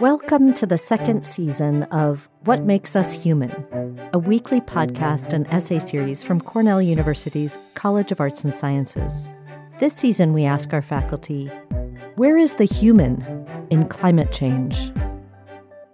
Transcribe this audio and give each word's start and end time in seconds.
Welcome 0.00 0.54
to 0.54 0.64
the 0.64 0.78
second 0.78 1.26
season 1.26 1.82
of 1.82 2.28
What 2.44 2.62
Makes 2.62 2.94
Us 2.94 3.12
Human, 3.12 3.98
a 4.12 4.18
weekly 4.20 4.60
podcast 4.60 5.32
and 5.32 5.44
essay 5.48 5.80
series 5.80 6.22
from 6.22 6.40
Cornell 6.40 6.80
University's 6.80 7.72
College 7.74 8.12
of 8.12 8.20
Arts 8.20 8.44
and 8.44 8.54
Sciences. 8.54 9.28
This 9.80 9.94
season, 9.94 10.32
we 10.32 10.44
ask 10.44 10.72
our 10.72 10.82
faculty 10.82 11.48
where 12.14 12.38
is 12.38 12.54
the 12.54 12.64
human 12.64 13.44
in 13.70 13.88
climate 13.88 14.30
change? 14.30 14.92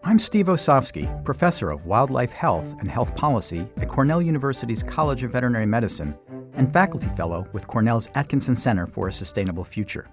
I'm 0.03 0.18
Steve 0.18 0.48
Osofsky, 0.48 1.25
professor 1.25 1.71
of 1.71 1.86
wildlife 1.86 2.32
health 2.32 2.77
and 2.80 2.91
health 2.91 3.16
policy 3.16 3.66
at 3.79 3.89
Cornell 3.89 4.21
University's 4.21 4.82
College 4.82 5.23
of 5.23 5.32
Veterinary 5.32 5.64
Medicine 5.64 6.14
and 6.52 6.71
faculty 6.71 7.09
fellow 7.16 7.48
with 7.55 7.66
Cornell's 7.68 8.11
Atkinson 8.14 8.55
Center 8.55 8.86
for 8.86 9.09
a 9.09 9.12
Sustainable 9.14 9.64
Future. 9.64 10.11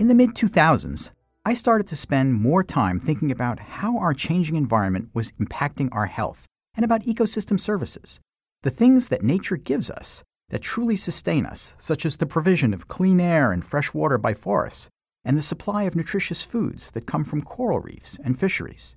In 0.00 0.08
the 0.08 0.16
mid 0.16 0.34
2000s, 0.34 1.10
I 1.48 1.54
started 1.54 1.86
to 1.86 1.96
spend 1.96 2.34
more 2.34 2.62
time 2.62 3.00
thinking 3.00 3.30
about 3.30 3.58
how 3.58 3.96
our 3.96 4.12
changing 4.12 4.54
environment 4.54 5.08
was 5.14 5.32
impacting 5.40 5.88
our 5.92 6.04
health 6.04 6.44
and 6.74 6.84
about 6.84 7.04
ecosystem 7.04 7.58
services, 7.58 8.20
the 8.64 8.70
things 8.70 9.08
that 9.08 9.22
nature 9.22 9.56
gives 9.56 9.88
us 9.88 10.22
that 10.50 10.60
truly 10.60 10.94
sustain 10.94 11.46
us, 11.46 11.74
such 11.78 12.04
as 12.04 12.16
the 12.16 12.26
provision 12.26 12.74
of 12.74 12.86
clean 12.86 13.18
air 13.18 13.50
and 13.50 13.64
fresh 13.64 13.94
water 13.94 14.18
by 14.18 14.34
forests, 14.34 14.90
and 15.24 15.38
the 15.38 15.40
supply 15.40 15.84
of 15.84 15.96
nutritious 15.96 16.42
foods 16.42 16.90
that 16.90 17.06
come 17.06 17.24
from 17.24 17.40
coral 17.40 17.80
reefs 17.80 18.18
and 18.22 18.38
fisheries. 18.38 18.94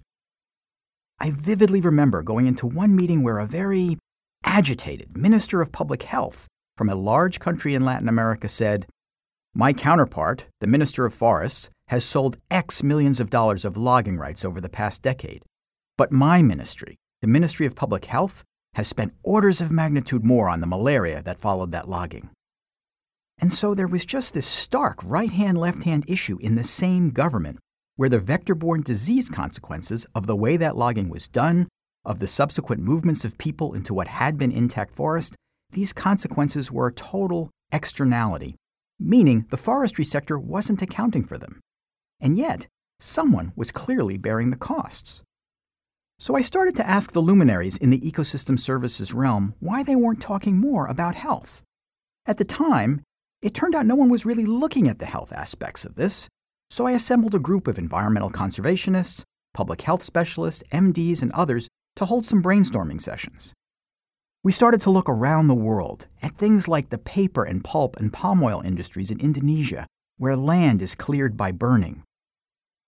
I 1.21 1.31
vividly 1.31 1.79
remember 1.79 2.21
going 2.21 2.47
into 2.47 2.67
one 2.67 2.97
meeting 2.97 3.23
where 3.23 3.39
a 3.39 3.47
very 3.47 3.97
agitated 4.43 5.15
minister 5.15 5.61
of 5.61 5.71
public 5.71 6.03
health 6.03 6.47
from 6.75 6.89
a 6.89 6.95
large 6.95 7.39
country 7.39 7.75
in 7.75 7.85
Latin 7.85 8.09
America 8.09 8.49
said, 8.49 8.87
My 9.53 9.71
counterpart, 9.71 10.47
the 10.59 10.67
minister 10.67 11.05
of 11.05 11.13
forests, 11.13 11.69
has 11.91 12.05
sold 12.05 12.37
X 12.49 12.83
millions 12.83 13.19
of 13.19 13.29
dollars 13.29 13.65
of 13.65 13.75
logging 13.75 14.17
rights 14.17 14.45
over 14.45 14.61
the 14.61 14.69
past 14.69 15.01
decade. 15.01 15.43
But 15.97 16.09
my 16.09 16.41
ministry, 16.41 16.95
the 17.21 17.27
Ministry 17.27 17.65
of 17.65 17.75
Public 17.75 18.05
Health, 18.05 18.45
has 18.75 18.87
spent 18.87 19.13
orders 19.23 19.59
of 19.59 19.71
magnitude 19.71 20.23
more 20.23 20.47
on 20.47 20.61
the 20.61 20.67
malaria 20.67 21.21
that 21.23 21.37
followed 21.37 21.73
that 21.73 21.89
logging. 21.89 22.29
And 23.39 23.51
so 23.51 23.75
there 23.75 23.87
was 23.87 24.05
just 24.05 24.33
this 24.33 24.45
stark 24.45 24.99
right 25.03 25.31
hand 25.31 25.57
left 25.57 25.83
hand 25.83 26.05
issue 26.07 26.37
in 26.39 26.55
the 26.55 26.63
same 26.63 27.09
government 27.09 27.59
where 27.97 28.07
the 28.07 28.19
vector 28.19 28.55
borne 28.55 28.83
disease 28.83 29.29
consequences 29.29 30.07
of 30.15 30.27
the 30.27 30.35
way 30.35 30.55
that 30.55 30.77
logging 30.77 31.09
was 31.09 31.27
done, 31.27 31.67
of 32.05 32.19
the 32.19 32.27
subsequent 32.27 32.81
movements 32.81 33.25
of 33.25 33.37
people 33.37 33.73
into 33.73 33.93
what 33.93 34.07
had 34.07 34.37
been 34.37 34.53
intact 34.53 34.95
forest, 34.95 35.35
these 35.71 35.91
consequences 35.91 36.71
were 36.71 36.87
a 36.87 36.93
total 36.93 37.49
externality, 37.73 38.55
meaning 38.97 39.45
the 39.49 39.57
forestry 39.57 40.05
sector 40.05 40.39
wasn't 40.39 40.81
accounting 40.81 41.25
for 41.25 41.37
them. 41.37 41.59
And 42.21 42.37
yet, 42.37 42.67
someone 42.99 43.51
was 43.55 43.71
clearly 43.71 44.17
bearing 44.17 44.51
the 44.51 44.57
costs. 44.57 45.23
So 46.19 46.35
I 46.35 46.43
started 46.43 46.75
to 46.75 46.87
ask 46.87 47.11
the 47.11 47.19
luminaries 47.19 47.77
in 47.77 47.89
the 47.89 47.99
ecosystem 47.99 48.59
services 48.59 49.11
realm 49.11 49.55
why 49.59 49.81
they 49.81 49.95
weren't 49.95 50.21
talking 50.21 50.55
more 50.55 50.85
about 50.85 51.15
health. 51.15 51.63
At 52.27 52.37
the 52.37 52.45
time, 52.45 53.01
it 53.41 53.55
turned 53.55 53.73
out 53.73 53.87
no 53.87 53.95
one 53.95 54.09
was 54.09 54.23
really 54.23 54.45
looking 54.45 54.87
at 54.87 54.99
the 54.99 55.07
health 55.07 55.33
aspects 55.33 55.83
of 55.83 55.95
this, 55.95 56.29
so 56.69 56.85
I 56.85 56.91
assembled 56.91 57.33
a 57.33 57.39
group 57.39 57.67
of 57.67 57.79
environmental 57.79 58.29
conservationists, 58.29 59.23
public 59.55 59.81
health 59.81 60.03
specialists, 60.03 60.63
MDs, 60.71 61.23
and 61.23 61.31
others 61.31 61.67
to 61.95 62.05
hold 62.05 62.27
some 62.27 62.43
brainstorming 62.43 63.01
sessions. 63.01 63.51
We 64.43 64.51
started 64.51 64.81
to 64.81 64.91
look 64.91 65.09
around 65.09 65.47
the 65.47 65.55
world 65.55 66.07
at 66.21 66.37
things 66.37 66.67
like 66.67 66.89
the 66.89 66.97
paper 66.97 67.43
and 67.43 67.63
pulp 67.63 67.97
and 67.97 68.13
palm 68.13 68.43
oil 68.43 68.61
industries 68.63 69.09
in 69.11 69.19
Indonesia, 69.19 69.87
where 70.17 70.37
land 70.37 70.83
is 70.83 70.93
cleared 70.93 71.35
by 71.35 71.51
burning, 71.51 72.03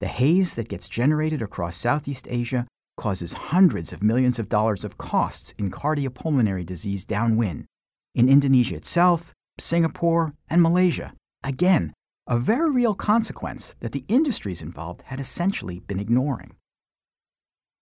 the 0.03 0.09
haze 0.09 0.55
that 0.55 0.67
gets 0.67 0.89
generated 0.89 1.41
across 1.41 1.77
Southeast 1.77 2.27
Asia 2.29 2.67
causes 2.97 3.47
hundreds 3.53 3.93
of 3.93 4.03
millions 4.03 4.37
of 4.37 4.49
dollars 4.49 4.83
of 4.83 4.97
costs 4.97 5.53
in 5.57 5.71
cardiopulmonary 5.71 6.65
disease 6.65 7.05
downwind. 7.05 7.63
In 8.13 8.27
Indonesia 8.27 8.75
itself, 8.75 9.31
Singapore, 9.57 10.33
and 10.49 10.61
Malaysia. 10.61 11.13
Again, 11.41 11.93
a 12.27 12.37
very 12.37 12.69
real 12.69 12.95
consequence 12.95 13.75
that 13.79 13.93
the 13.93 14.03
industries 14.09 14.61
involved 14.61 15.03
had 15.03 15.21
essentially 15.21 15.79
been 15.79 16.01
ignoring. 16.01 16.51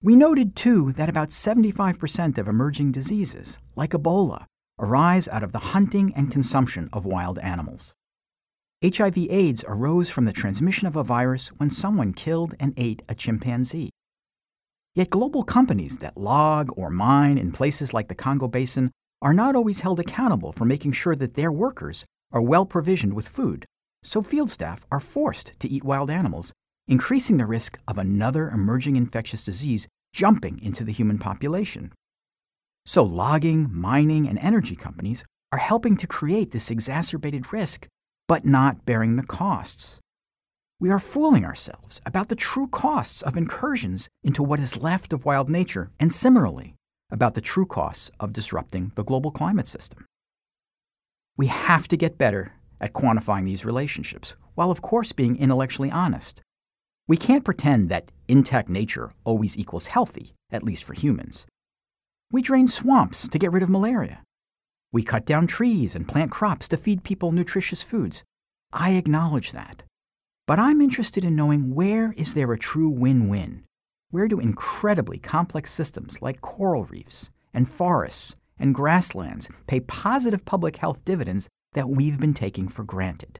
We 0.03 0.15
noted, 0.15 0.55
too, 0.55 0.91
that 0.91 1.09
about 1.09 1.29
75% 1.29 2.37
of 2.37 2.47
emerging 2.47 2.91
diseases, 2.91 3.57
like 3.75 3.93
Ebola, 3.93 4.45
arise 4.77 5.27
out 5.27 5.41
of 5.41 5.53
the 5.53 5.73
hunting 5.73 6.13
and 6.15 6.31
consumption 6.31 6.87
of 6.93 7.03
wild 7.03 7.39
animals. 7.39 7.95
HIV 8.83 9.15
AIDS 9.29 9.63
arose 9.67 10.09
from 10.09 10.25
the 10.25 10.33
transmission 10.33 10.87
of 10.87 10.95
a 10.95 11.03
virus 11.03 11.49
when 11.59 11.69
someone 11.69 12.13
killed 12.13 12.55
and 12.59 12.73
ate 12.77 13.03
a 13.07 13.13
chimpanzee. 13.13 13.91
Yet 14.95 15.11
global 15.11 15.43
companies 15.43 15.97
that 15.97 16.17
log 16.17 16.71
or 16.75 16.89
mine 16.89 17.37
in 17.37 17.51
places 17.51 17.93
like 17.93 18.07
the 18.07 18.15
Congo 18.15 18.47
Basin 18.47 18.89
are 19.21 19.35
not 19.35 19.55
always 19.55 19.81
held 19.81 19.99
accountable 19.99 20.51
for 20.51 20.65
making 20.65 20.93
sure 20.93 21.15
that 21.15 21.35
their 21.35 21.51
workers 21.51 22.05
are 22.31 22.41
well 22.41 22.65
provisioned 22.65 23.13
with 23.13 23.27
food, 23.27 23.67
so 24.01 24.23
field 24.23 24.49
staff 24.49 24.83
are 24.91 24.99
forced 24.99 25.59
to 25.59 25.69
eat 25.69 25.83
wild 25.83 26.09
animals, 26.09 26.51
increasing 26.87 27.37
the 27.37 27.45
risk 27.45 27.77
of 27.87 27.99
another 27.99 28.49
emerging 28.49 28.95
infectious 28.95 29.43
disease 29.43 29.87
jumping 30.11 30.59
into 30.59 30.83
the 30.83 30.91
human 30.91 31.19
population. 31.19 31.93
So, 32.87 33.03
logging, 33.03 33.69
mining, 33.71 34.27
and 34.27 34.39
energy 34.39 34.75
companies 34.75 35.23
are 35.51 35.59
helping 35.59 35.97
to 35.97 36.07
create 36.07 36.49
this 36.49 36.71
exacerbated 36.71 37.53
risk 37.53 37.87
but 38.31 38.45
not 38.45 38.85
bearing 38.85 39.17
the 39.17 39.23
costs. 39.23 39.99
We 40.79 40.89
are 40.89 40.99
fooling 40.99 41.43
ourselves 41.43 41.99
about 42.05 42.29
the 42.29 42.43
true 42.49 42.67
costs 42.67 43.21
of 43.21 43.35
incursions 43.35 44.07
into 44.23 44.41
what 44.41 44.61
is 44.61 44.77
left 44.77 45.11
of 45.11 45.25
wild 45.25 45.49
nature, 45.49 45.91
and 45.99 46.13
similarly, 46.13 46.75
about 47.11 47.33
the 47.33 47.41
true 47.41 47.65
costs 47.65 48.09
of 48.21 48.31
disrupting 48.31 48.93
the 48.95 49.03
global 49.03 49.31
climate 49.31 49.67
system. 49.67 50.05
We 51.35 51.47
have 51.47 51.89
to 51.89 51.97
get 51.97 52.17
better 52.17 52.53
at 52.79 52.93
quantifying 52.93 53.43
these 53.43 53.65
relationships, 53.65 54.37
while 54.55 54.71
of 54.71 54.81
course 54.81 55.11
being 55.11 55.35
intellectually 55.35 55.91
honest. 55.91 56.41
We 57.09 57.17
can't 57.17 57.43
pretend 57.43 57.89
that 57.89 58.13
intact 58.29 58.69
nature 58.69 59.11
always 59.25 59.57
equals 59.57 59.87
healthy, 59.87 60.35
at 60.49 60.63
least 60.63 60.85
for 60.85 60.93
humans. 60.93 61.47
We 62.31 62.41
drain 62.41 62.69
swamps 62.69 63.27
to 63.27 63.37
get 63.37 63.51
rid 63.51 63.61
of 63.61 63.69
malaria. 63.69 64.23
We 64.93 65.03
cut 65.03 65.25
down 65.25 65.47
trees 65.47 65.95
and 65.95 66.07
plant 66.07 66.31
crops 66.31 66.67
to 66.67 66.77
feed 66.77 67.03
people 67.03 67.31
nutritious 67.31 67.81
foods. 67.81 68.23
I 68.73 68.91
acknowledge 68.91 69.51
that. 69.53 69.83
But 70.47 70.59
I'm 70.59 70.81
interested 70.81 71.23
in 71.23 71.35
knowing 71.35 71.73
where 71.73 72.13
is 72.17 72.33
there 72.33 72.51
a 72.51 72.59
true 72.59 72.89
win-win? 72.89 73.63
Where 74.09 74.27
do 74.27 74.39
incredibly 74.39 75.17
complex 75.17 75.71
systems 75.71 76.21
like 76.21 76.41
coral 76.41 76.83
reefs 76.85 77.29
and 77.53 77.69
forests 77.69 78.35
and 78.59 78.75
grasslands 78.75 79.47
pay 79.67 79.79
positive 79.79 80.43
public 80.43 80.77
health 80.77 81.05
dividends 81.05 81.47
that 81.73 81.89
we've 81.89 82.19
been 82.19 82.33
taking 82.33 82.67
for 82.67 82.83
granted? 82.83 83.39